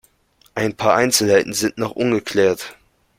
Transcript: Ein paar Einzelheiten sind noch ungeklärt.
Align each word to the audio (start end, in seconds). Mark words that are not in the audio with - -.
Ein 0.55 0.75
paar 0.75 0.95
Einzelheiten 0.95 1.53
sind 1.53 1.77
noch 1.77 1.91
ungeklärt. 1.91 2.75